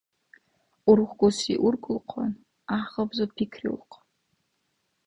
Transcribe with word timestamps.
УрухкӀуси 0.89 1.53
уркӀулхъан, 1.65 2.33
гӀяхӀгъабза 2.67 3.25
пикриулхъан. 3.35 4.05